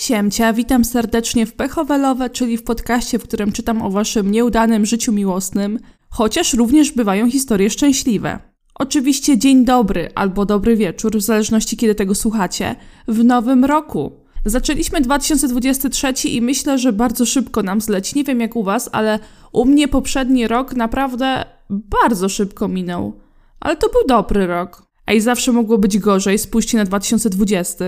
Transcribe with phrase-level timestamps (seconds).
[0.00, 5.12] Siemcia, witam serdecznie w Pechowelowe, czyli w podcaście, w którym czytam o waszym nieudanym życiu
[5.12, 5.78] miłosnym,
[6.10, 8.38] chociaż również bywają historie szczęśliwe.
[8.74, 12.76] Oczywiście dzień dobry albo dobry wieczór, w zależności kiedy tego słuchacie,
[13.08, 14.12] w nowym roku.
[14.44, 18.16] Zaczęliśmy 2023 i myślę, że bardzo szybko nam zleci.
[18.16, 19.18] Nie wiem jak u was, ale
[19.52, 23.20] u mnie poprzedni rok naprawdę bardzo szybko minął.
[23.60, 24.86] Ale to był dobry rok.
[25.14, 27.84] I zawsze mogło być gorzej, spójrzcie na 2020.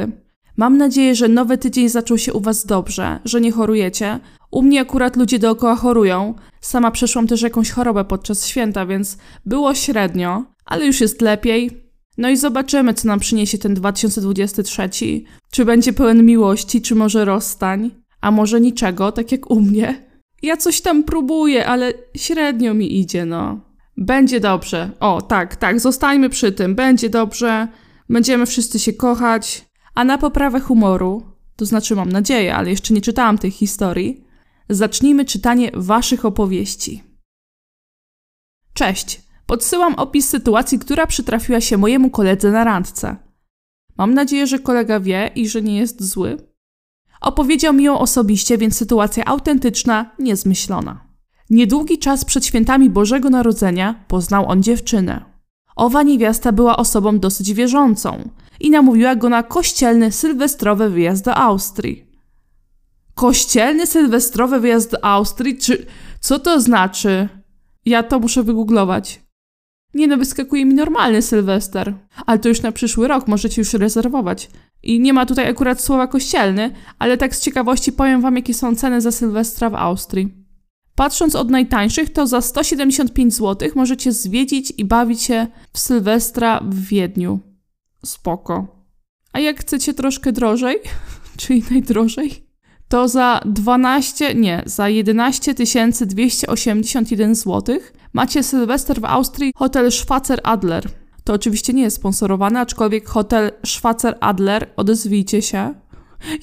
[0.57, 4.21] Mam nadzieję, że nowy tydzień zaczął się u Was dobrze, że nie chorujecie.
[4.51, 6.35] U mnie akurat ludzie dookoła chorują.
[6.61, 11.71] Sama przeszłam też jakąś chorobę podczas święta, więc było średnio, ale już jest lepiej.
[12.19, 14.89] No i zobaczymy, co nam przyniesie ten 2023.
[15.51, 17.91] Czy będzie pełen miłości, czy może rozstań,
[18.21, 20.05] a może niczego, tak jak u mnie.
[20.43, 23.61] Ja coś tam próbuję, ale średnio mi idzie, no.
[23.97, 24.91] Będzie dobrze.
[25.01, 26.75] O, tak, tak, zostańmy przy tym.
[26.75, 27.69] Będzie dobrze.
[28.09, 29.65] Będziemy wszyscy się kochać.
[29.95, 31.23] A na poprawę humoru,
[31.57, 34.25] to znaczy mam nadzieję, ale jeszcze nie czytałam tych historii,
[34.69, 37.03] zacznijmy czytanie waszych opowieści.
[38.75, 39.23] Cześć!
[39.47, 43.17] Podsyłam opis sytuacji, która przytrafiła się mojemu koledze na randce.
[43.99, 46.37] Mam nadzieję, że kolega wie i że nie jest zły.
[47.21, 51.05] Opowiedział mi ją osobiście, więc sytuacja autentyczna, niezmyślona.
[51.51, 55.25] Niedługi czas przed świętami Bożego Narodzenia poznał on dziewczynę.
[55.77, 58.29] Owa niewiasta była osobą dosyć wierzącą
[58.61, 62.07] i namówiła go na kościelny sylwestrowy wyjazd do Austrii.
[63.15, 65.59] Kościelny sylwestrowy wyjazd do Austrii?
[65.59, 65.87] Czy
[66.21, 67.29] co to znaczy?
[67.85, 69.21] Ja to muszę wygooglować.
[69.95, 71.95] Nie no, wyskakuje mi normalny sylwester.
[72.27, 74.51] Ale to już na przyszły rok, możecie już rezerwować.
[74.83, 78.77] I nie ma tutaj akurat słowa kościelny, ale tak z ciekawości powiem wam, jakie są
[78.77, 80.35] ceny za sylwestra w Austrii.
[80.95, 86.81] Patrząc od najtańszych, to za 175 zł możecie zwiedzić i bawić się w Sylwestra w
[86.81, 87.52] Wiedniu.
[88.07, 88.87] Spoko.
[89.33, 90.77] A jak chcecie troszkę drożej,
[91.41, 92.47] czyli najdrożej,
[92.89, 97.79] to za 12, nie, za 11 281 zł
[98.13, 100.89] macie Sylwester w Austrii hotel Schwarzer Adler.
[101.25, 105.75] To oczywiście nie jest sponsorowane, aczkolwiek hotel Schwarzer Adler, odezwijcie się.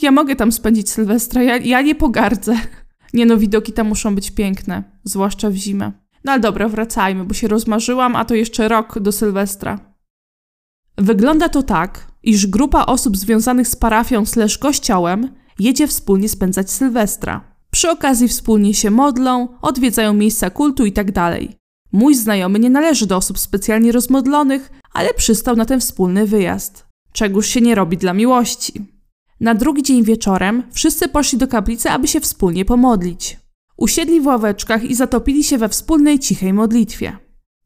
[0.01, 2.55] Ja mogę tam spędzić Sylwestra, ja, ja nie pogardzę.
[3.13, 5.91] Nie no, widoki tam muszą być piękne, zwłaszcza w zimę.
[6.23, 9.88] No ale dobra, wracajmy, bo się rozmarzyłam, a to jeszcze rok do Sylwestra.
[10.99, 15.29] Wygląda to tak, iż grupa osób związanych z parafią slash kościołem
[15.59, 17.55] jedzie wspólnie spędzać Sylwestra.
[17.71, 21.11] Przy okazji wspólnie się modlą, odwiedzają miejsca kultu itd.
[21.11, 21.41] Tak
[21.91, 26.85] Mój znajomy nie należy do osób specjalnie rozmodlonych, ale przystał na ten wspólny wyjazd.
[27.11, 28.85] Czegoż się nie robi dla miłości.
[29.39, 33.39] Na drugi dzień wieczorem wszyscy poszli do kaplicy, aby się wspólnie pomodlić.
[33.77, 37.17] Usiedli w ławeczkach i zatopili się we wspólnej cichej modlitwie.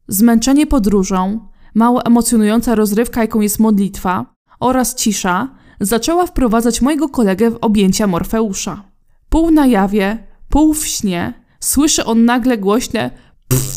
[0.08, 5.48] Zmęczenie podróżą, mało emocjonująca rozrywka, jaką jest modlitwa, oraz cisza
[5.80, 8.82] zaczęła wprowadzać mojego kolegę w objęcia Morfeusza.
[9.28, 13.10] Pół na jawie, pół w śnie, słyszy on nagle głośne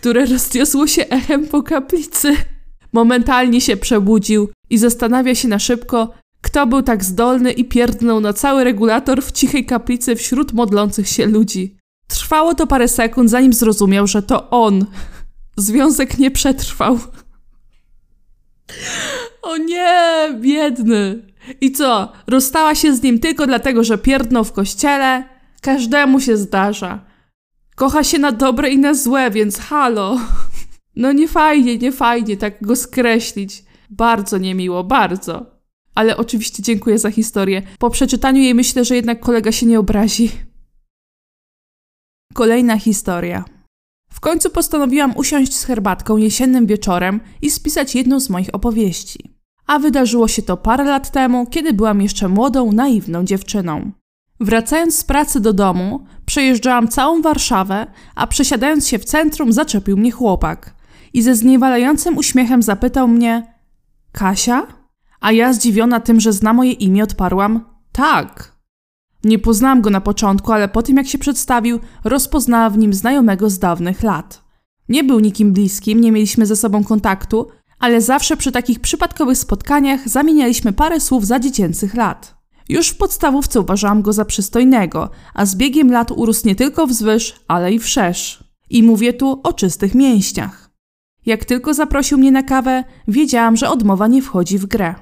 [0.00, 2.36] które rozniosło się echem po kaplicy.
[2.92, 8.32] Momentalnie się przebudził i zastanawia się na szybko, kto był tak zdolny i pierdnął na
[8.32, 11.76] cały regulator w cichej kaplicy wśród modlących się ludzi.
[12.06, 14.86] Trwało to parę sekund, zanim zrozumiał, że to on.
[15.60, 16.98] Związek nie przetrwał.
[19.42, 21.22] O nie, biedny.
[21.60, 25.24] I co, rozstała się z nim tylko dlatego, że pierdnął w kościele?
[25.62, 27.04] Każdemu się zdarza.
[27.74, 30.18] Kocha się na dobre i na złe, więc halo.
[30.96, 33.64] No nie fajnie, nie fajnie tak go skreślić.
[33.90, 35.46] Bardzo niemiło, bardzo.
[35.94, 37.62] Ale oczywiście dziękuję za historię.
[37.78, 40.30] Po przeczytaniu jej myślę, że jednak kolega się nie obrazi.
[42.34, 43.44] Kolejna historia.
[44.12, 49.34] W końcu postanowiłam usiąść z herbatką jesiennym wieczorem i spisać jedną z moich opowieści.
[49.66, 53.92] A wydarzyło się to parę lat temu, kiedy byłam jeszcze młodą, naiwną dziewczyną.
[54.40, 60.10] Wracając z pracy do domu, przejeżdżałam całą Warszawę, a przesiadając się w centrum zaczepił mnie
[60.10, 60.74] chłopak
[61.12, 63.54] i ze zniewalającym uśmiechem zapytał mnie:
[64.12, 64.66] Kasia?
[65.20, 68.49] A ja zdziwiona tym, że zna moje imię, odparłam: Tak.
[69.24, 73.50] Nie poznałam go na początku, ale po tym jak się przedstawił, rozpoznała w nim znajomego
[73.50, 74.44] z dawnych lat.
[74.88, 80.08] Nie był nikim bliskim, nie mieliśmy ze sobą kontaktu, ale zawsze przy takich przypadkowych spotkaniach
[80.08, 82.40] zamienialiśmy parę słów za dziecięcych lat.
[82.68, 87.40] Już w podstawówce uważałam go za przystojnego, a z biegiem lat urósł nie tylko wzwyż,
[87.48, 88.44] ale i wszerz.
[88.70, 90.70] I mówię tu o czystych mięśniach.
[91.26, 94.94] Jak tylko zaprosił mnie na kawę, wiedziałam, że odmowa nie wchodzi w grę.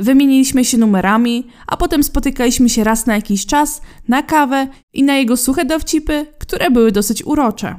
[0.00, 5.16] Wymieniliśmy się numerami, a potem spotykaliśmy się raz na jakiś czas na kawę i na
[5.16, 7.76] jego suche dowcipy, które były dosyć urocze.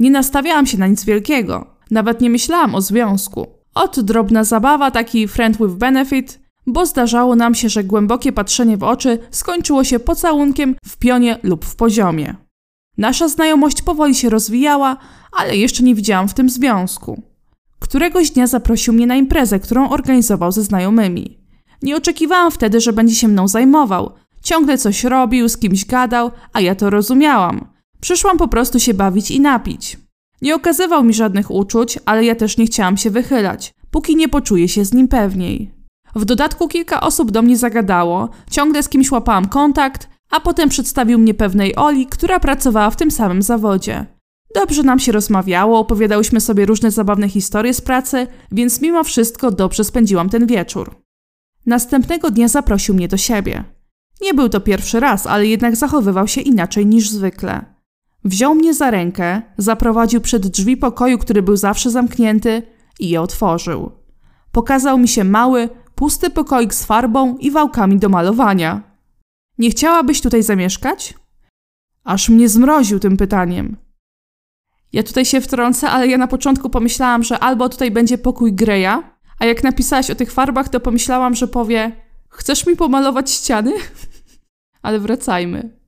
[0.00, 3.46] Nie nastawiałam się na nic wielkiego, nawet nie myślałam o związku.
[3.74, 8.82] Ot drobna zabawa, taki friend with benefit, bo zdarzało nam się, że głębokie patrzenie w
[8.82, 12.34] oczy skończyło się pocałunkiem w pionie lub w poziomie.
[12.98, 14.96] Nasza znajomość powoli się rozwijała,
[15.32, 17.22] ale jeszcze nie widziałam w tym związku.
[17.78, 21.41] Któregoś dnia zaprosił mnie na imprezę, którą organizował ze znajomymi.
[21.82, 24.12] Nie oczekiwałam wtedy, że będzie się mną zajmował.
[24.42, 27.66] Ciągle coś robił, z kimś gadał, a ja to rozumiałam.
[28.00, 29.98] Przyszłam po prostu się bawić i napić.
[30.42, 34.68] Nie okazywał mi żadnych uczuć, ale ja też nie chciałam się wychylać, póki nie poczuję
[34.68, 35.70] się z nim pewniej.
[36.14, 41.18] W dodatku kilka osób do mnie zagadało, ciągle z kimś łapałam kontakt, a potem przedstawił
[41.18, 44.06] mnie pewnej Oli, która pracowała w tym samym zawodzie.
[44.54, 49.84] Dobrze nam się rozmawiało, opowiadałyśmy sobie różne zabawne historie z pracy, więc mimo wszystko dobrze
[49.84, 50.94] spędziłam ten wieczór.
[51.66, 53.64] Następnego dnia zaprosił mnie do siebie.
[54.20, 57.64] Nie był to pierwszy raz, ale jednak zachowywał się inaczej niż zwykle.
[58.24, 62.62] Wziął mnie za rękę, zaprowadził przed drzwi pokoju, który był zawsze zamknięty
[62.98, 63.90] i je otworzył.
[64.52, 68.82] Pokazał mi się mały, pusty pokoik z farbą i wałkami do malowania.
[69.58, 71.14] Nie chciałabyś tutaj zamieszkać?
[72.04, 73.76] Aż mnie zmroził tym pytaniem.
[74.92, 79.02] Ja tutaj się wtrącę, ale ja na początku pomyślałam, że albo tutaj będzie pokój Greya,
[79.42, 81.92] a jak napisałaś o tych farbach, to pomyślałam, że powie:
[82.28, 83.72] Chcesz mi pomalować ściany?
[84.82, 85.78] ale wracajmy.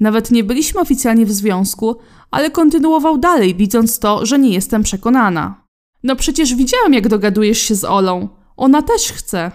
[0.00, 1.96] Nawet nie byliśmy oficjalnie w związku,
[2.30, 5.64] ale kontynuował dalej, widząc to, że nie jestem przekonana.
[6.02, 8.28] No przecież widziałam, jak dogadujesz się z Olą.
[8.56, 9.50] Ona też chce.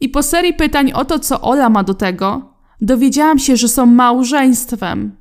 [0.00, 3.86] I po serii pytań o to, co Ola ma do tego, dowiedziałam się, że są
[3.86, 5.16] małżeństwem.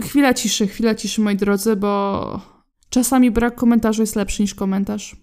[0.00, 2.52] Chwila ciszy, chwila ciszy, moi drodzy, bo
[2.92, 5.16] czasami brak komentarzu jest lepszy niż komentarz.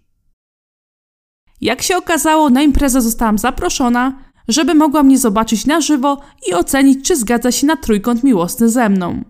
[1.62, 7.07] Jak się okazało, na imprezę zostałam zaproszona, żeby mogła mnie zobaczyć na żywo i ocenić,
[7.07, 9.24] czy zgadza się na trójkąt miłosny ze mną.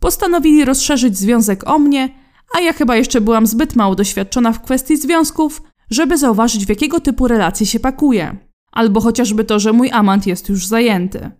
[0.00, 2.08] Postanowili rozszerzyć związek o mnie,
[2.56, 7.00] a ja chyba jeszcze byłam zbyt mało doświadczona w kwestii związków, żeby zauważyć, w jakiego
[7.00, 8.36] typu relacje się pakuje,
[8.72, 11.30] albo chociażby to, że mój amant jest już zajęty.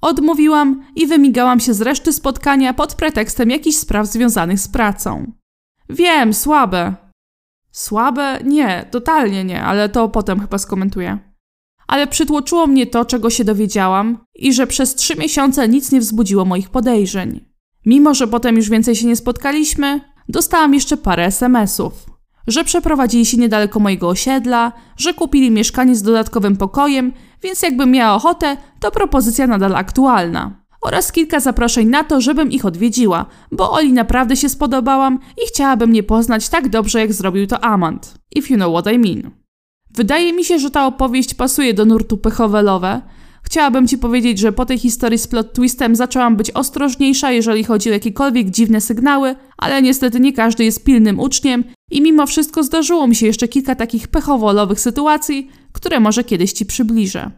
[0.00, 5.37] Odmówiłam i wymigałam się z reszty spotkania pod pretekstem jakichś spraw związanych z pracą.
[5.88, 6.94] Wiem, słabe.
[7.72, 8.38] Słabe?
[8.44, 11.18] Nie, totalnie nie, ale to potem chyba skomentuję.
[11.86, 16.44] Ale przytłoczyło mnie to, czego się dowiedziałam i że przez trzy miesiące nic nie wzbudziło
[16.44, 17.44] moich podejrzeń.
[17.86, 21.92] Mimo, że potem już więcej się nie spotkaliśmy, dostałam jeszcze parę SMS-ów.
[22.46, 27.12] Że przeprowadzili się niedaleko mojego osiedla, że kupili mieszkanie z dodatkowym pokojem,
[27.42, 30.67] więc jakbym miała ochotę, to propozycja nadal aktualna.
[30.80, 35.86] Oraz kilka zaproszeń na to, żebym ich odwiedziła, bo Oli naprawdę się spodobałam i chciałaby
[35.86, 38.14] mnie poznać tak dobrze, jak zrobił to Amant.
[38.34, 39.30] If you know what I mean.
[39.90, 43.02] Wydaje mi się, że ta opowieść pasuje do nurtu pechowelowe,
[43.48, 47.90] Chciałabym Ci powiedzieć, że po tej historii z plot twistem zaczęłam być ostrożniejsza, jeżeli chodzi
[47.90, 53.06] o jakiekolwiek dziwne sygnały, ale niestety nie każdy jest pilnym uczniem i mimo wszystko zdarzyło
[53.06, 57.30] mi się jeszcze kilka takich pechowolowych sytuacji, które może kiedyś Ci przybliżę.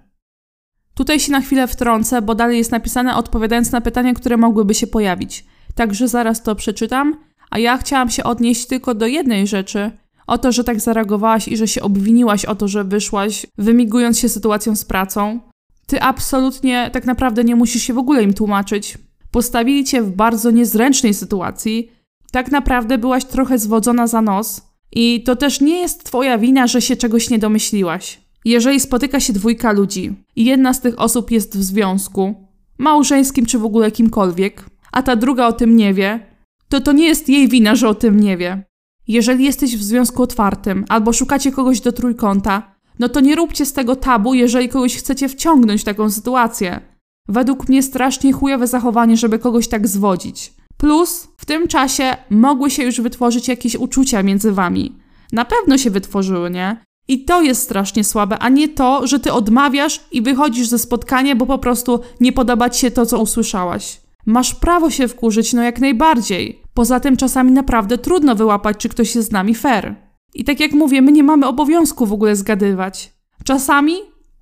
[1.00, 4.87] Tutaj się na chwilę wtrącę, bo dalej jest napisane odpowiadając na pytania, które mogłyby się
[4.87, 5.44] pojawić.
[5.75, 7.17] Także zaraz to przeczytam,
[7.50, 9.91] a ja chciałam się odnieść tylko do jednej rzeczy,
[10.26, 14.29] o to, że tak zareagowałaś i że się obwiniłaś o to, że wyszłaś, wymigując się
[14.29, 15.41] sytuacją z pracą.
[15.87, 18.99] Ty absolutnie tak naprawdę nie musisz się w ogóle im tłumaczyć.
[19.31, 21.93] Postawili cię w bardzo niezręcznej sytuacji.
[22.32, 24.62] Tak naprawdę byłaś trochę zwodzona za nos.
[24.93, 28.30] I to też nie jest twoja wina, że się czegoś nie domyśliłaś.
[28.44, 33.59] Jeżeli spotyka się dwójka ludzi i jedna z tych osób jest w związku, małżeńskim czy
[33.59, 36.26] w ogóle kimkolwiek, a ta druga o tym nie wie,
[36.68, 38.64] to to nie jest jej wina, że o tym nie wie.
[39.09, 43.73] Jeżeli jesteś w związku otwartym albo szukacie kogoś do trójkąta, no to nie róbcie z
[43.73, 46.80] tego tabu, jeżeli kogoś chcecie wciągnąć w taką sytuację.
[47.28, 50.52] Według mnie strasznie chujowe zachowanie, żeby kogoś tak zwodzić.
[50.76, 54.97] Plus, w tym czasie mogły się już wytworzyć jakieś uczucia między wami.
[55.32, 56.76] Na pewno się wytworzyły, nie?
[57.11, 61.37] I to jest strasznie słabe, a nie to, że ty odmawiasz i wychodzisz ze spotkania,
[61.37, 64.00] bo po prostu nie podoba ci się to, co usłyszałaś.
[64.26, 66.62] Masz prawo się wkurzyć, no jak najbardziej.
[66.75, 69.95] Poza tym czasami naprawdę trudno wyłapać, czy ktoś jest z nami fair.
[70.35, 73.12] I tak jak mówię, my nie mamy obowiązku w ogóle zgadywać.
[73.45, 73.95] Czasami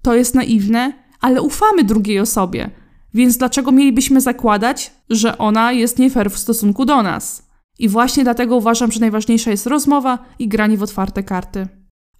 [0.02, 2.70] to jest naiwne, ale ufamy drugiej osobie.
[3.14, 7.48] Więc dlaczego mielibyśmy zakładać, że ona jest nie fair w stosunku do nas?
[7.78, 11.77] I właśnie dlatego uważam, że najważniejsza jest rozmowa i granie w otwarte karty.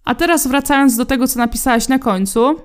[0.09, 2.55] A teraz wracając do tego, co napisałaś na końcu,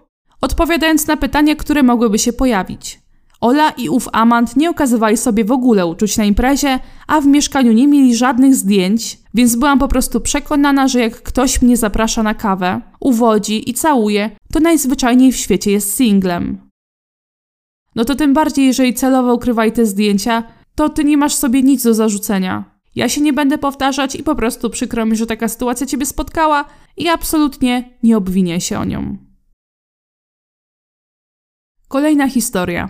[0.41, 3.01] odpowiadając na pytania, które mogłyby się pojawić.
[3.41, 7.73] Ola i ów amant nie okazywali sobie w ogóle uczuć na imprezie, a w mieszkaniu
[7.73, 12.35] nie mieli żadnych zdjęć, więc byłam po prostu przekonana, że jak ktoś mnie zaprasza na
[12.35, 16.59] kawę, uwodzi i całuje, to najzwyczajniej w świecie jest singlem.
[17.95, 20.43] No to tym bardziej, jeżeli celowo ukrywaj te zdjęcia,
[20.75, 22.74] to ty nie masz sobie nic do zarzucenia.
[22.95, 26.65] Ja się nie będę powtarzać i po prostu przykro mi, że taka sytuacja ciebie spotkała
[26.97, 29.17] i absolutnie nie obwinię się o nią.
[31.89, 32.89] Kolejna historia.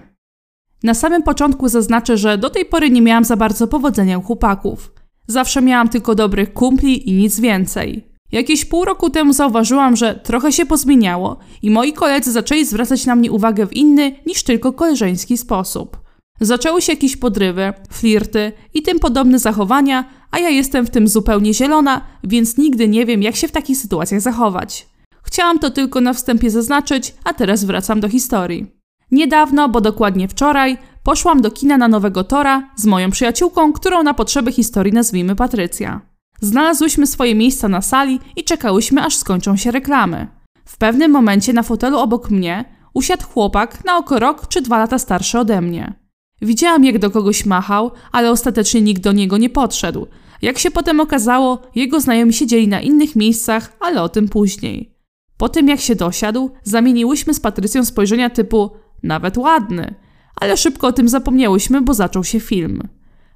[0.83, 4.93] Na samym początku zaznaczę, że do tej pory nie miałam za bardzo powodzenia u chłopaków.
[5.27, 8.15] Zawsze miałam tylko dobrych kumpli i nic więcej.
[8.33, 13.17] Jakieś pół roku temu zauważyłam, że trochę się pozmieniało i moi koledzy zaczęli zwracać na
[13.17, 16.04] mnie uwagę w inny niż tylko koleżeński sposób.
[16.41, 21.55] Zaczęły się jakieś podrywy, flirty i tym podobne zachowania, a ja jestem w tym zupełnie
[21.55, 24.88] zielona, więc nigdy nie wiem, jak się w takich sytuacjach zachować.
[25.23, 28.67] Chciałam to tylko na wstępie zaznaczyć, a teraz wracam do historii.
[29.11, 34.14] Niedawno, bo dokładnie wczoraj, poszłam do kina na Nowego Tora z moją przyjaciółką, którą na
[34.14, 36.00] potrzeby historii nazwijmy Patrycja.
[36.41, 40.26] Znalazłyśmy swoje miejsca na sali i czekałyśmy, aż skończą się reklamy.
[40.64, 42.64] W pewnym momencie na fotelu obok mnie
[42.95, 46.04] usiadł chłopak na oko rok czy dwa lata starszy ode mnie.
[46.43, 50.07] Widziałam, jak do kogoś machał, ale ostatecznie nikt do niego nie podszedł.
[50.43, 54.95] Jak się potem okazało, jego znajomi siedzieli na innych miejscach, ale o tym później.
[55.37, 58.71] Po tym, jak się dosiadł, zamieniłyśmy z Patrycją spojrzenia typu
[59.03, 59.95] nawet ładny,
[60.41, 62.83] ale szybko o tym zapomniałyśmy, bo zaczął się film.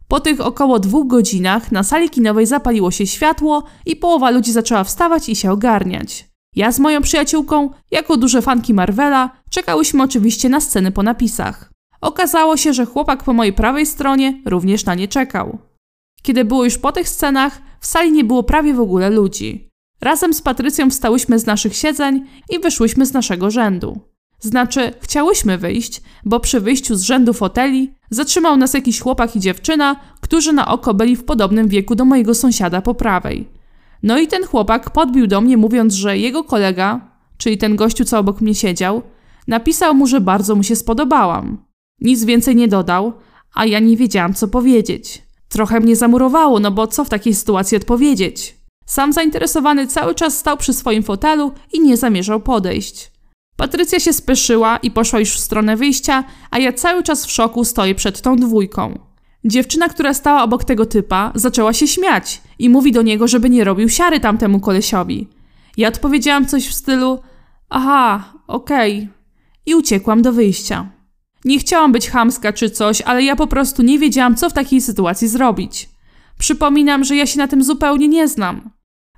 [0.08, 4.84] Po tych około dwóch godzinach na sali kinowej zapaliło się światło i połowa ludzi zaczęła
[4.84, 6.28] wstawać i się ogarniać.
[6.56, 11.72] Ja z moją przyjaciółką, jako duże fanki Marvela, czekałyśmy oczywiście na sceny po napisach.
[12.00, 15.58] Okazało się, że chłopak po mojej prawej stronie również na nie czekał.
[16.22, 19.68] Kiedy było już po tych scenach, w sali nie było prawie w ogóle ludzi.
[20.00, 24.00] Razem z Patrycją wstałyśmy z naszych siedzeń i wyszłyśmy z naszego rzędu.
[24.40, 29.96] Znaczy, chciałyśmy wyjść, bo przy wyjściu z rzędu foteli zatrzymał nas jakiś chłopak i dziewczyna,
[30.20, 33.48] którzy na oko byli w podobnym wieku do mojego sąsiada po prawej.
[34.02, 37.00] No i ten chłopak podbił do mnie, mówiąc, że jego kolega,
[37.38, 39.02] czyli ten gościu, co obok mnie siedział,
[39.48, 41.67] napisał mu, że bardzo mu się spodobałam.
[42.00, 43.12] Nic więcej nie dodał,
[43.54, 45.22] a ja nie wiedziałam, co powiedzieć.
[45.48, 48.56] Trochę mnie zamurowało, no bo co w takiej sytuacji odpowiedzieć?
[48.86, 53.12] Sam zainteresowany cały czas stał przy swoim fotelu i nie zamierzał podejść.
[53.56, 57.64] Patrycja się speszyła i poszła już w stronę wyjścia, a ja cały czas w szoku
[57.64, 58.98] stoję przed tą dwójką.
[59.44, 63.64] Dziewczyna, która stała obok tego typa, zaczęła się śmiać i mówi do niego, żeby nie
[63.64, 65.28] robił siary tamtemu kolesiowi.
[65.76, 67.18] Ja odpowiedziałam coś w stylu:
[67.68, 68.96] Aha, okej.
[68.98, 69.08] Okay.
[69.66, 70.97] I uciekłam do wyjścia.
[71.44, 74.80] Nie chciałam być chamska czy coś, ale ja po prostu nie wiedziałam, co w takiej
[74.80, 75.88] sytuacji zrobić.
[76.38, 78.70] Przypominam, że ja się na tym zupełnie nie znam.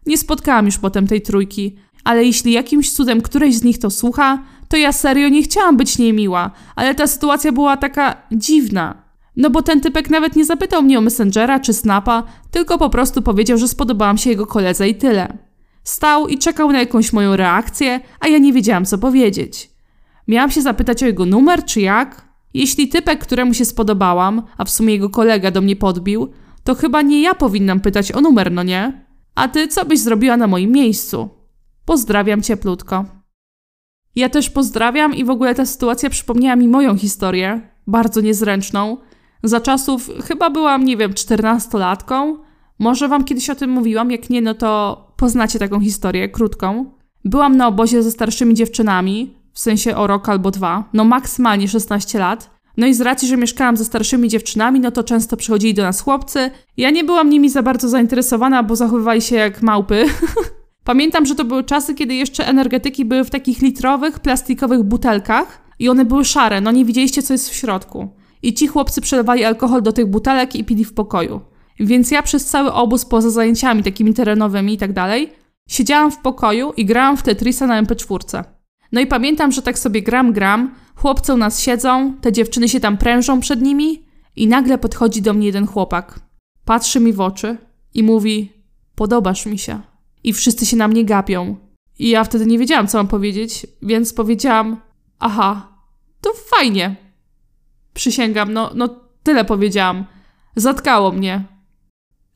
[0.06, 4.44] Nie spotkałam już potem tej trójki, ale jeśli jakimś cudem któreś z nich to słucha,
[4.68, 9.02] to ja serio nie chciałam być niemiła, ale ta sytuacja była taka dziwna.
[9.36, 13.22] No bo ten typek nawet nie zapytał mnie o Messengera czy Snapa, tylko po prostu
[13.22, 15.38] powiedział, że spodobałam się jego koledze i tyle.
[15.84, 19.70] Stał i czekał na jakąś moją reakcję, a ja nie wiedziałam co powiedzieć.
[20.30, 22.28] Miałam się zapytać o jego numer czy jak?
[22.54, 26.28] Jeśli typek, któremu się spodobałam, a w sumie jego kolega do mnie podbił,
[26.64, 29.06] to chyba nie ja powinnam pytać o numer, no nie?
[29.34, 31.28] A ty co byś zrobiła na moim miejscu?
[31.84, 33.04] Pozdrawiam cieplutko.
[34.16, 38.96] Ja też pozdrawiam i w ogóle ta sytuacja przypomniała mi moją historię, bardzo niezręczną.
[39.42, 42.38] Za czasów, chyba byłam, nie wiem, czternastolatką.
[42.78, 46.90] Może wam kiedyś o tym mówiłam, jak nie, no to poznacie taką historię, krótką.
[47.24, 52.18] Byłam na obozie ze starszymi dziewczynami, w sensie o rok albo dwa, no maksymalnie 16
[52.18, 52.50] lat.
[52.76, 56.00] No i z racji, że mieszkałam ze starszymi dziewczynami, no to często przychodzili do nas
[56.00, 56.50] chłopcy.
[56.76, 60.04] Ja nie byłam nimi za bardzo zainteresowana, bo zachowywali się jak małpy.
[60.84, 65.88] Pamiętam, że to były czasy, kiedy jeszcze energetyki były w takich litrowych, plastikowych butelkach i
[65.88, 68.08] one były szare, no nie widzieliście, co jest w środku.
[68.42, 71.40] I ci chłopcy przelewali alkohol do tych butelek i pili w pokoju.
[71.80, 75.32] Więc ja przez cały obóz, poza zajęciami takimi terenowymi i tak dalej,
[75.68, 78.44] siedziałam w pokoju i grałam w Tetrisa na MP4.
[78.92, 82.80] No i pamiętam, że tak sobie gram, gram, chłopcy u nas siedzą, te dziewczyny się
[82.80, 84.06] tam prężą przed nimi
[84.36, 86.20] i nagle podchodzi do mnie jeden chłopak.
[86.64, 87.56] Patrzy mi w oczy
[87.94, 88.52] i mówi:
[88.94, 89.80] Podobasz mi się.
[90.24, 91.56] I wszyscy się na mnie gapią.
[91.98, 94.80] I ja wtedy nie wiedziałam, co mam powiedzieć, więc powiedziałam:
[95.18, 95.68] Aha,
[96.20, 96.96] to fajnie.
[97.94, 98.88] Przysięgam, no, no
[99.22, 100.04] tyle powiedziałam.
[100.56, 101.44] Zatkało mnie.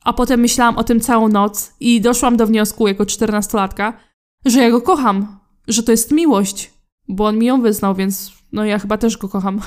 [0.03, 3.99] A potem myślałam o tym całą noc i doszłam do wniosku jako czternastolatka,
[4.45, 6.73] że ja go kocham, że to jest miłość,
[7.07, 9.61] bo on mi ją wyznał, więc no ja chyba też go kocham.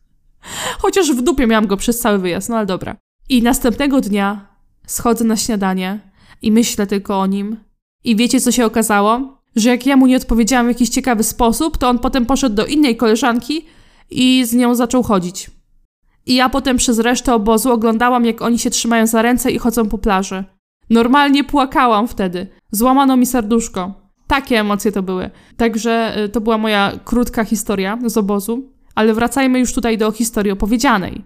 [0.82, 2.96] Chociaż w dupie miałam go przez cały wyjazd, no ale dobra.
[3.28, 4.46] I następnego dnia
[4.86, 6.00] schodzę na śniadanie
[6.42, 7.56] i myślę tylko o nim.
[8.04, 9.42] I wiecie, co się okazało?
[9.56, 12.66] Że jak ja mu nie odpowiedziałam w jakiś ciekawy sposób, to on potem poszedł do
[12.66, 13.66] innej koleżanki
[14.10, 15.50] i z nią zaczął chodzić.
[16.26, 19.88] I ja potem przez resztę obozu oglądałam, jak oni się trzymają za ręce i chodzą
[19.88, 20.44] po plaży.
[20.90, 22.46] Normalnie płakałam wtedy.
[22.70, 24.05] Złamano mi serduszko.
[24.26, 25.30] Takie emocje to były.
[25.56, 30.52] Także y, to była moja krótka historia z obozu, ale wracajmy już tutaj do historii
[30.52, 31.24] opowiedzianej.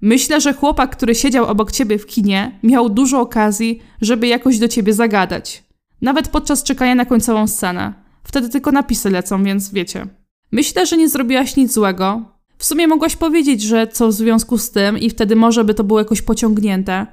[0.00, 4.68] Myślę, że chłopak, który siedział obok ciebie w kinie, miał dużo okazji, żeby jakoś do
[4.68, 5.64] ciebie zagadać.
[6.02, 7.94] Nawet podczas czekania na końcową scenę.
[8.24, 10.06] Wtedy tylko napisy lecą, więc wiecie.
[10.52, 12.22] Myślę, że nie zrobiłaś nic złego.
[12.58, 15.84] W sumie mogłaś powiedzieć, że co w związku z tym i wtedy może by to
[15.84, 17.06] było jakoś pociągnięte.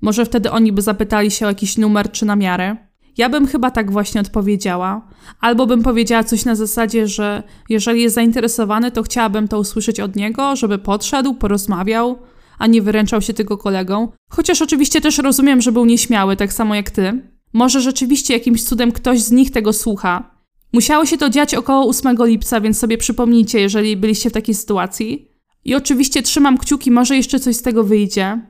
[0.00, 2.76] Może wtedy oni by zapytali się o jakiś numer czy namiary.
[3.16, 5.08] Ja bym chyba tak właśnie odpowiedziała.
[5.40, 10.16] Albo bym powiedziała coś na zasadzie, że jeżeli jest zainteresowany, to chciałabym to usłyszeć od
[10.16, 12.18] niego, żeby podszedł, porozmawiał,
[12.58, 14.08] a nie wyręczał się tylko kolegą.
[14.30, 17.22] Chociaż oczywiście też rozumiem, że był nieśmiały, tak samo jak ty.
[17.52, 20.36] Może rzeczywiście jakimś cudem ktoś z nich tego słucha.
[20.72, 25.30] Musiało się to dziać około 8 lipca, więc sobie przypomnijcie, jeżeli byliście w takiej sytuacji.
[25.64, 28.40] I oczywiście trzymam kciuki, może jeszcze coś z tego wyjdzie.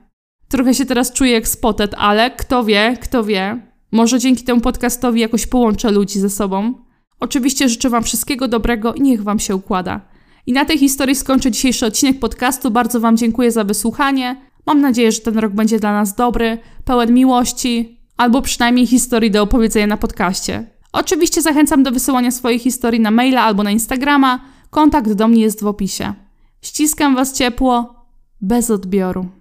[0.49, 3.66] Trochę się teraz czuję jak spotet, ale kto wie, kto wie.
[3.91, 6.73] Może dzięki temu podcastowi jakoś połączę ludzi ze sobą.
[7.19, 10.01] Oczywiście życzę Wam wszystkiego dobrego i niech Wam się układa.
[10.45, 12.71] I na tej historii skończę dzisiejszy odcinek podcastu.
[12.71, 14.41] Bardzo Wam dziękuję za wysłuchanie.
[14.65, 19.41] Mam nadzieję, że ten rok będzie dla nas dobry, pełen miłości, albo przynajmniej historii do
[19.41, 20.69] opowiedzenia na podcaście.
[20.93, 24.39] Oczywiście zachęcam do wysyłania swojej historii na maila albo na Instagrama.
[24.69, 26.13] Kontakt do mnie jest w opisie.
[26.61, 27.95] Ściskam Was ciepło,
[28.41, 29.36] bez odbioru.